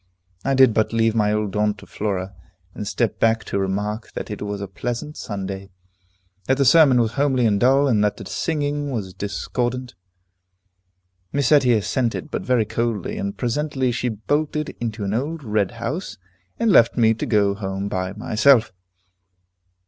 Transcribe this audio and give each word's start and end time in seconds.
I 0.43 0.55
did 0.55 0.73
but 0.73 0.93
leave 0.93 1.13
my 1.13 1.31
old 1.31 1.55
aunt 1.55 1.77
to 1.77 1.85
Flora, 1.85 2.33
and 2.73 2.87
step 2.87 3.19
back 3.19 3.43
to 3.43 3.59
remark 3.59 4.13
that 4.13 4.31
it 4.31 4.41
was 4.41 4.59
a 4.59 4.67
pleasant 4.67 5.15
Sunday, 5.15 5.69
that 6.47 6.57
the 6.57 6.65
sermon 6.65 6.99
was 6.99 7.11
homely 7.11 7.45
and 7.45 7.59
dull, 7.59 7.87
and 7.87 8.03
that 8.03 8.17
the 8.17 8.25
singing 8.25 8.89
was 8.89 9.13
discordant. 9.13 9.93
Miss 11.31 11.51
Etty 11.51 11.73
assented, 11.73 12.31
but 12.31 12.41
very 12.41 12.65
coldly, 12.65 13.19
and 13.19 13.37
presently 13.37 13.91
she 13.91 14.09
bolted 14.09 14.69
into 14.81 15.03
an 15.03 15.13
old 15.13 15.43
red 15.43 15.69
house, 15.73 16.17
and 16.57 16.71
left 16.71 16.97
me 16.97 17.13
to 17.13 17.25
go 17.27 17.53
home 17.53 17.87
by 17.87 18.13
myself. 18.13 18.73